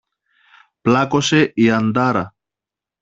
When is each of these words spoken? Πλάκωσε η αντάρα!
Πλάκωσε 0.81 1.51
η 1.55 1.69
αντάρα! 1.71 2.35